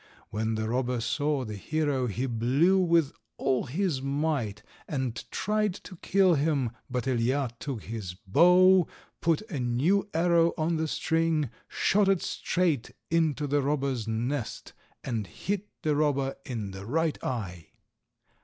[0.31, 5.95] When the robber saw the hero he blew with all his might and tried to
[5.97, 8.87] kill him, but Ilija took his bow,
[9.21, 15.27] put a new arrow on the string, shot it straight into the robber's nest, and
[15.27, 17.67] hit the robber in the right eye.